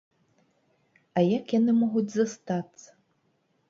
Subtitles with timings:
[1.17, 2.95] А як яны могуць застацца?